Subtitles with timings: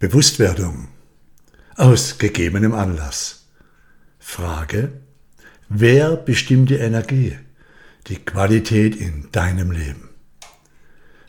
[0.00, 0.88] Bewusstwerdung
[1.76, 3.46] aus gegebenem Anlass.
[4.18, 4.92] Frage,
[5.68, 7.38] wer bestimmt die Energie,
[8.08, 10.10] die Qualität in deinem Leben?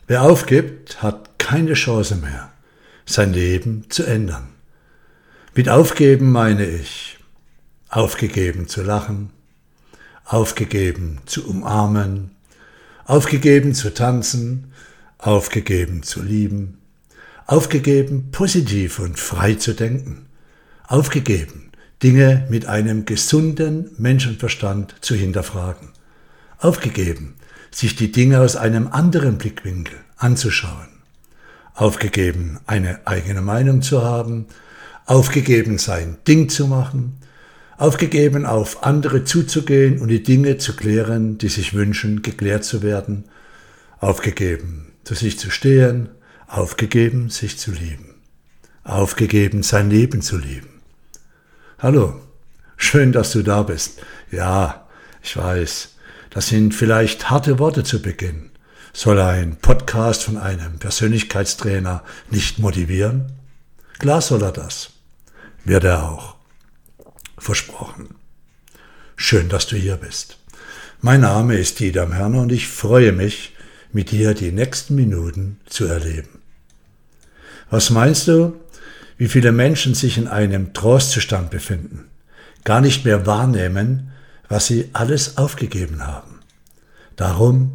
[0.08, 2.52] Wer aufgibt, hat keine Chance mehr,
[3.06, 4.48] sein Leben zu ändern.
[5.54, 7.18] Mit aufgeben meine ich,
[7.88, 9.30] aufgegeben zu lachen,
[10.24, 12.32] aufgegeben zu umarmen,
[13.04, 14.72] aufgegeben zu tanzen,
[15.18, 16.78] aufgegeben zu lieben,
[17.46, 20.26] aufgegeben positiv und frei zu denken,
[20.86, 21.70] aufgegeben
[22.02, 25.90] Dinge mit einem gesunden Menschenverstand zu hinterfragen,
[26.58, 27.34] aufgegeben
[27.70, 30.88] sich die Dinge aus einem anderen Blickwinkel anzuschauen,
[31.74, 34.46] aufgegeben eine eigene Meinung zu haben,
[35.04, 37.18] aufgegeben sein Ding zu machen,
[37.78, 43.24] aufgegeben auf andere zuzugehen und die Dinge zu klären, die sich wünschen, geklärt zu werden,
[44.00, 46.08] aufgegeben zu sich zu stehen,
[46.46, 48.14] aufgegeben sich zu lieben,
[48.84, 50.80] aufgegeben sein Leben zu lieben.
[51.78, 52.20] Hallo,
[52.76, 54.00] schön, dass du da bist.
[54.30, 54.86] Ja,
[55.22, 55.96] ich weiß,
[56.30, 58.50] das sind vielleicht harte Worte zu Beginn.
[58.92, 63.32] Soll ein Podcast von einem Persönlichkeitstrainer nicht motivieren?
[63.98, 64.90] Klar soll er das.
[65.64, 66.36] Wird er auch.
[67.36, 68.14] Versprochen.
[69.16, 70.38] Schön, dass du hier bist.
[71.00, 73.55] Mein Name ist Dieter Hörner und ich freue mich,
[73.96, 76.42] mit dir die nächsten Minuten zu erleben.
[77.70, 78.60] Was meinst du,
[79.16, 82.04] wie viele Menschen sich in einem Trostzustand befinden,
[82.62, 84.12] gar nicht mehr wahrnehmen,
[84.50, 86.40] was sie alles aufgegeben haben?
[87.16, 87.72] Darum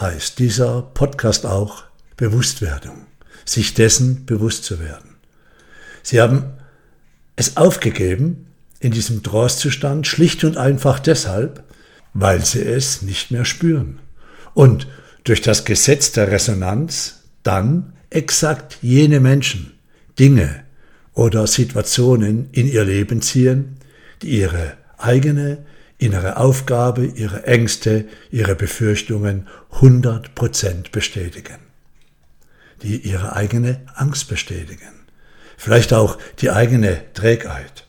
[0.00, 1.84] heißt dieser Podcast auch
[2.16, 3.06] Bewusstwerdung,
[3.44, 5.14] sich dessen bewusst zu werden.
[6.02, 6.46] Sie haben
[7.36, 8.48] es aufgegeben,
[8.80, 11.62] in diesem Trostzustand schlicht und einfach deshalb,
[12.12, 14.00] weil sie es nicht mehr spüren.
[14.52, 14.88] Und
[15.24, 19.72] durch das Gesetz der Resonanz dann exakt jene Menschen,
[20.18, 20.64] Dinge
[21.12, 23.76] oder Situationen in ihr Leben ziehen,
[24.22, 25.64] die ihre eigene
[25.98, 31.58] innere Aufgabe, ihre Ängste, ihre Befürchtungen 100% bestätigen.
[32.82, 34.92] Die ihre eigene Angst bestätigen.
[35.56, 37.84] Vielleicht auch die eigene Trägheit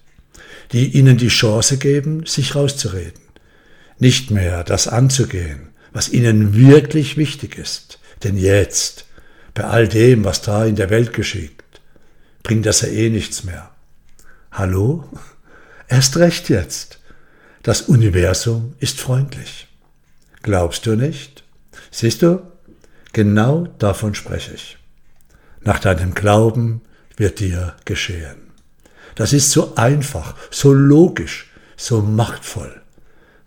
[0.72, 3.22] die ihnen die Chance geben, sich rauszureden.
[4.00, 8.00] Nicht mehr das anzugehen, was ihnen wirklich wichtig ist.
[8.26, 9.06] Denn jetzt,
[9.54, 11.64] bei all dem, was da in der Welt geschieht,
[12.44, 13.72] bringt das ja eh nichts mehr.
[14.52, 15.06] Hallo?
[15.88, 17.00] Erst recht jetzt.
[17.64, 19.70] Das Universum ist freundlich.
[20.44, 21.46] Glaubst du nicht?
[21.92, 22.42] Siehst du?
[23.14, 24.78] Genau davon spreche ich.
[25.62, 26.82] Nach deinem Glauben
[27.16, 28.52] wird dir geschehen.
[29.16, 32.82] Das ist so einfach, so logisch, so machtvoll.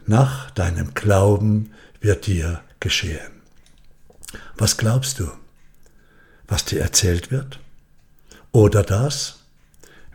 [0.06, 3.42] Nach deinem Glauben wird dir geschehen.
[4.56, 5.30] Was glaubst du?
[6.46, 7.60] Was dir erzählt wird?
[8.52, 9.40] Oder das,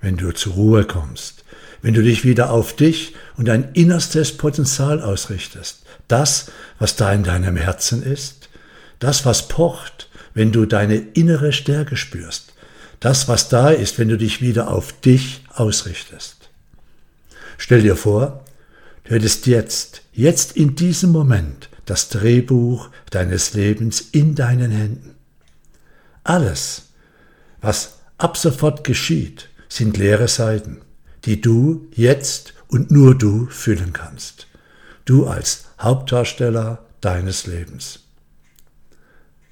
[0.02, 1.44] wenn du zur Ruhe kommst,
[1.82, 7.24] wenn du dich wieder auf dich und dein innerstes Potenzial ausrichtest, das, was da in
[7.24, 8.50] deinem Herzen ist,
[9.00, 12.54] das, was pocht, wenn du deine innere Stärke spürst,
[13.00, 16.50] das, was da ist, wenn du dich wieder auf dich ausrichtest.
[17.58, 18.44] Stell dir vor,
[19.04, 25.16] du hättest jetzt, jetzt in diesem Moment, das Drehbuch deines Lebens in deinen Händen.
[26.24, 26.90] Alles,
[27.62, 30.82] was ab sofort geschieht, sind leere Seiten,
[31.26, 34.48] die du jetzt und nur du füllen kannst.
[35.06, 38.00] Du als Hauptdarsteller deines Lebens.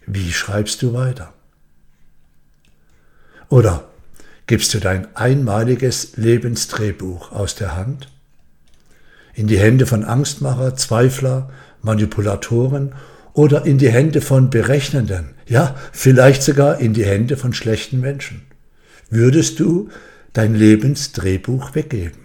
[0.06, 1.34] Wie schreibst du weiter?
[3.50, 3.90] Oder
[4.48, 8.08] gibst du dein einmaliges Lebensdrehbuch aus der Hand?
[9.34, 11.50] In die Hände von Angstmacher, Zweifler,
[11.82, 12.94] Manipulatoren
[13.34, 18.42] oder in die Hände von Berechnenden, ja, vielleicht sogar in die Hände von schlechten Menschen?
[19.10, 19.90] Würdest du
[20.34, 22.20] dein Lebensdrehbuch weggeben?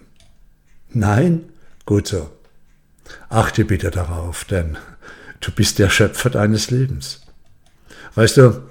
[0.90, 1.44] Nein?
[1.84, 2.30] Gut so.
[3.28, 4.76] Achte bitte darauf, denn
[5.40, 7.22] du bist der Schöpfer deines Lebens.
[8.14, 8.62] Weißt du,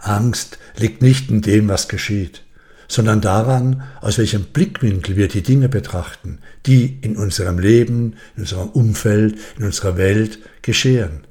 [0.00, 2.42] Angst liegt nicht in dem, was geschieht,
[2.88, 8.70] sondern daran, aus welchem Blickwinkel wir die Dinge betrachten, die in unserem Leben, in unserem
[8.70, 11.26] Umfeld, in unserer Welt geschehen.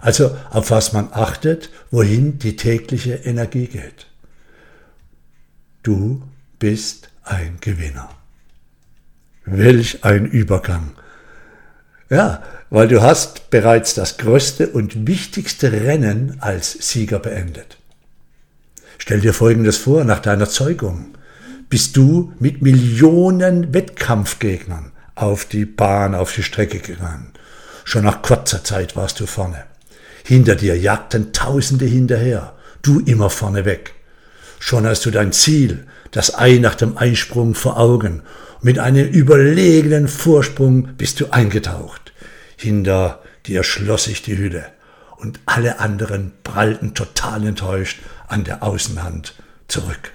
[0.00, 4.06] Also auf was man achtet, wohin die tägliche Energie geht.
[5.82, 6.22] Du
[6.58, 8.08] bist ein Gewinner.
[9.44, 10.92] Welch ein Übergang.
[12.08, 17.78] Ja, weil du hast bereits das größte und wichtigste Rennen als Sieger beendet.
[18.98, 21.14] Stell dir Folgendes vor, nach deiner Zeugung
[21.68, 27.32] bist du mit Millionen Wettkampfgegnern auf die Bahn, auf die Strecke gegangen.
[27.84, 29.64] Schon nach kurzer Zeit warst du vorne.
[30.24, 33.94] Hinter dir jagten Tausende hinterher, du immer vorne weg.
[34.58, 38.22] Schon hast du dein Ziel, das Ei nach dem Einsprung vor Augen.
[38.60, 42.12] Mit einem überlegenen Vorsprung bist du eingetaucht.
[42.56, 44.66] Hinter dir schloss sich die Hülle
[45.16, 47.98] und alle anderen prallten total enttäuscht
[48.32, 49.34] an der Außenhand
[49.68, 50.12] zurück.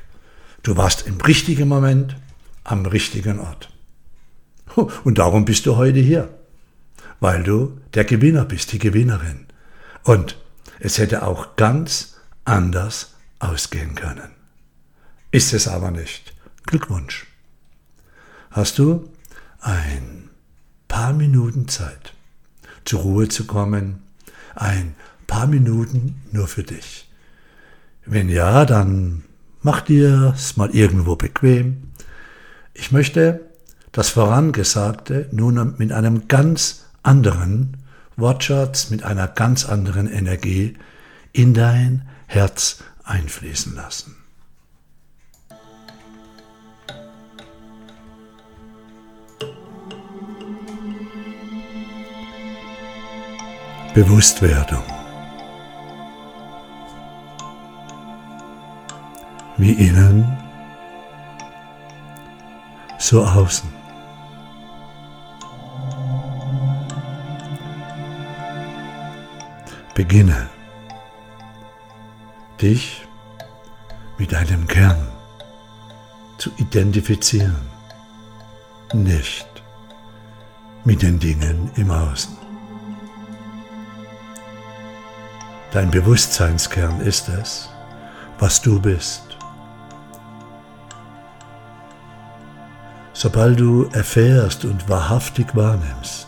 [0.64, 2.16] Du warst im richtigen Moment
[2.64, 3.70] am richtigen Ort.
[5.04, 6.30] Und darum bist du heute hier,
[7.20, 9.46] weil du der Gewinner bist, die Gewinnerin.
[10.04, 10.38] Und
[10.80, 14.32] es hätte auch ganz anders ausgehen können.
[15.32, 16.34] Ist es aber nicht.
[16.66, 17.28] Glückwunsch.
[18.52, 19.12] Hast du
[19.60, 20.30] ein
[20.88, 22.14] paar Minuten Zeit,
[22.84, 24.02] zur Ruhe zu kommen,
[24.56, 24.96] ein
[25.28, 27.07] paar Minuten nur für dich.
[28.10, 29.24] Wenn ja, dann
[29.62, 31.92] mach dir es mal irgendwo bequem.
[32.74, 33.42] Ich möchte
[33.92, 37.76] das Vorangesagte nun mit einem ganz anderen
[38.16, 40.78] Wortschatz, mit einer ganz anderen Energie
[41.34, 44.16] in dein Herz einfließen lassen.
[53.94, 54.97] Bewusstwerdung.
[59.68, 60.26] Wie innen,
[63.00, 63.70] so außen.
[69.94, 70.48] Beginne
[72.62, 73.06] dich
[74.18, 75.06] mit deinem Kern
[76.38, 77.68] zu identifizieren,
[78.94, 79.50] nicht
[80.86, 82.38] mit den Dingen im Außen.
[85.74, 87.70] Dein Bewusstseinskern ist es,
[88.40, 89.27] was du bist.
[93.20, 96.28] Sobald du erfährst und wahrhaftig wahrnimmst,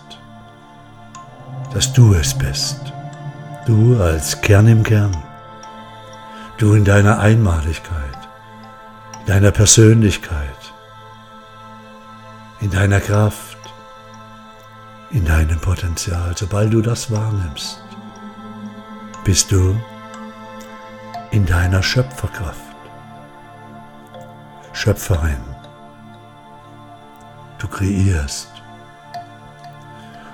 [1.71, 2.81] dass du es bist,
[3.67, 5.15] du als Kern im Kern,
[6.57, 8.17] du in deiner Einmaligkeit,
[9.19, 10.73] in deiner Persönlichkeit,
[12.59, 13.59] in deiner Kraft,
[15.11, 17.83] in deinem Potenzial, sobald du das wahrnimmst,
[19.23, 19.79] bist du
[21.29, 22.75] in deiner Schöpferkraft,
[24.73, 25.58] Schöpferin.
[27.59, 28.49] Du kreierst.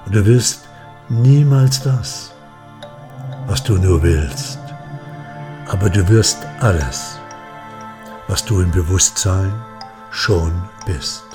[0.06, 0.70] Und du wirst
[1.10, 2.32] niemals das,
[3.48, 4.60] was du nur willst,
[5.68, 7.20] aber du wirst alles,
[8.28, 9.54] was du im Bewusstsein
[10.12, 10.54] schon
[10.86, 11.26] bist.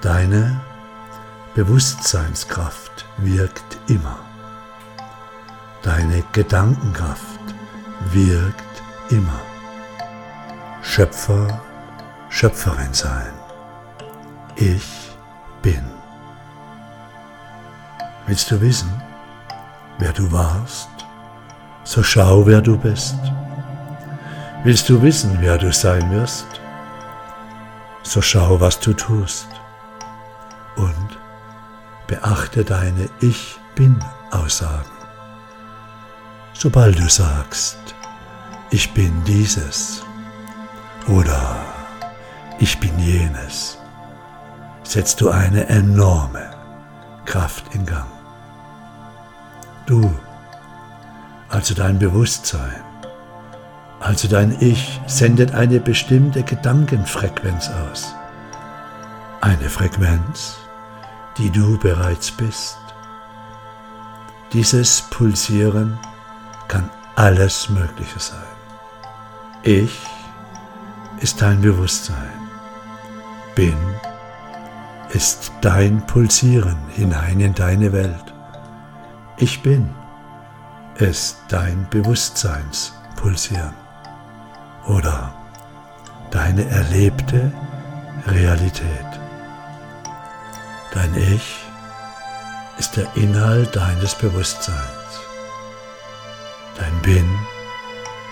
[0.00, 0.60] Deine
[1.54, 4.18] Bewusstseinskraft wirkt immer.
[5.82, 7.40] Deine Gedankenkraft
[8.12, 9.40] wirkt immer.
[10.82, 11.60] Schöpfer,
[12.28, 13.41] Schöpferin sein.
[14.56, 15.10] Ich
[15.62, 15.84] bin.
[18.26, 18.90] Willst du wissen,
[19.98, 20.88] wer du warst?
[21.84, 23.18] So schau, wer du bist.
[24.64, 26.46] Willst du wissen, wer du sein wirst?
[28.02, 29.48] So schau, was du tust.
[30.76, 31.18] Und
[32.06, 35.02] beachte deine Ich bin-Aussagen
[36.62, 37.78] sobald du sagst,
[38.70, 40.04] ich bin dieses
[41.08, 41.56] oder
[42.60, 43.78] ich bin jenes,
[44.82, 46.50] setzt du eine enorme
[47.24, 48.06] Kraft in Gang.
[49.86, 50.12] Du,
[51.48, 52.82] also dein Bewusstsein,
[54.00, 58.14] also dein Ich, sendet eine bestimmte Gedankenfrequenz aus.
[59.40, 60.56] Eine Frequenz,
[61.38, 62.78] die du bereits bist.
[64.52, 65.98] Dieses Pulsieren
[66.68, 68.38] kann alles Mögliche sein.
[69.62, 70.00] Ich
[71.20, 72.32] ist dein Bewusstsein.
[73.54, 73.76] Bin
[75.12, 78.32] ist dein Pulsieren hinein in deine Welt.
[79.36, 79.90] Ich bin
[80.96, 83.74] ist dein Bewusstseinspulsieren
[84.86, 85.34] oder
[86.30, 87.52] deine erlebte
[88.26, 89.06] Realität.
[90.92, 91.64] Dein Ich
[92.78, 94.76] ist der Inhalt deines Bewusstseins.
[96.78, 97.28] Dein Bin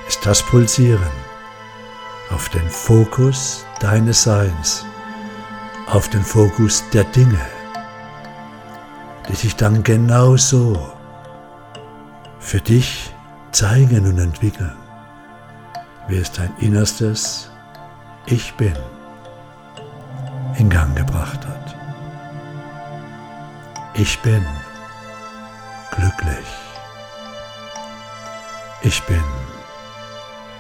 [0.08, 1.12] ist das Pulsieren
[2.30, 4.84] auf den Fokus deines Seins,
[5.90, 7.40] auf den Fokus der Dinge,
[9.28, 10.92] die sich dann genauso
[12.38, 13.12] für dich
[13.50, 14.76] zeigen und entwickeln,
[16.08, 17.50] wie es dein innerstes
[18.26, 18.74] Ich bin
[20.58, 21.76] in Gang gebracht hat.
[23.94, 24.44] Ich bin
[25.90, 26.46] glücklich.
[28.82, 29.22] Ich bin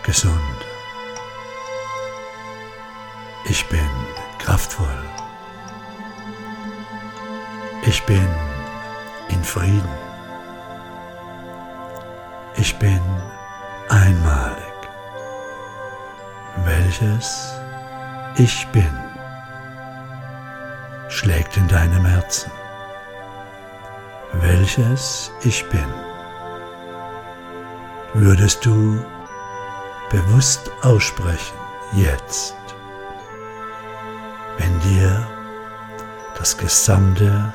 [0.02, 0.34] gesund.
[3.48, 3.88] Ich bin
[4.38, 5.19] kraftvoll.
[7.90, 8.28] Ich bin
[9.30, 9.94] in Frieden.
[12.54, 13.00] Ich bin
[13.88, 14.76] einmalig.
[16.64, 17.52] welches
[18.36, 18.94] Ich bin
[21.08, 22.52] schlägt in deinem Herzen.
[24.34, 25.92] Welches Ich bin
[28.14, 29.04] würdest du
[30.10, 31.58] bewusst aussprechen
[31.92, 32.54] jetzt,
[34.58, 35.26] wenn dir
[36.38, 37.52] das gesamte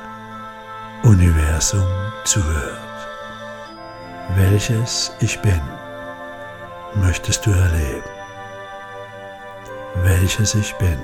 [1.06, 1.86] Universum
[2.24, 2.80] zuhört.
[4.34, 5.60] Welches Ich bin
[6.96, 8.02] möchtest du erleben?
[10.02, 10.98] Welches Ich bin?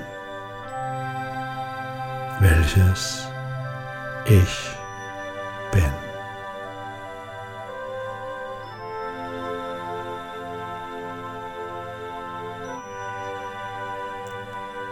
[2.40, 3.28] Welches
[4.24, 4.70] Ich
[5.70, 5.92] bin?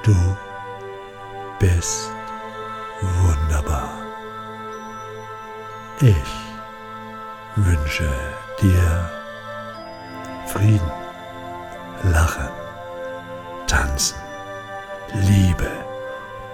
[0.04, 0.14] Du
[1.58, 2.19] bist
[6.02, 6.16] Ich
[7.56, 8.10] wünsche
[8.62, 9.10] dir
[10.46, 10.90] Frieden,
[12.04, 12.48] Lachen,
[13.66, 14.16] Tanzen,
[15.12, 15.68] Liebe,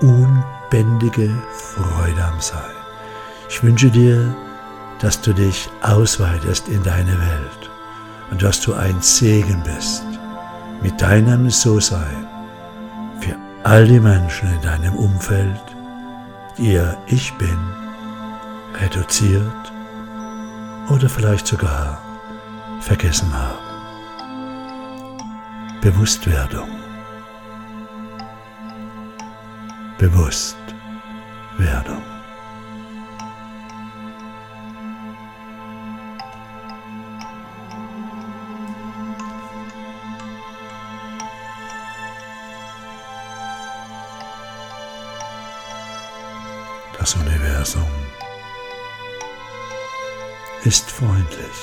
[0.01, 2.59] unbändige Freude am Sein.
[3.49, 4.35] Ich wünsche dir,
[4.99, 7.71] dass du dich ausweitest in deine Welt
[8.33, 10.03] und dass du ein Segen bist
[10.83, 12.27] mit deinem So-Sein
[13.21, 15.63] für all die Menschen in deinem Umfeld,
[16.59, 17.86] die ihr Ich bin
[18.81, 19.73] reduziert
[20.89, 22.01] oder vielleicht sogar
[22.81, 23.67] vergessen haben.
[25.81, 26.69] Bewusstwerdung.
[29.99, 32.03] Bewusstwerdung.
[46.99, 48.06] Das Universum
[50.67, 51.59] ist freundlich.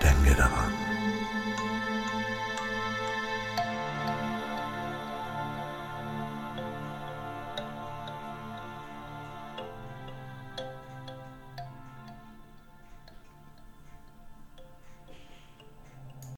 [0.00, 0.71] Denke daran.